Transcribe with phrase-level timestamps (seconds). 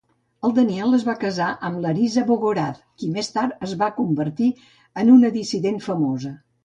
[0.47, 4.49] El Daniel es va casar amb Larisa Bogoraz, qui, més tard, es va convertir
[5.03, 6.35] en una dissident famosa.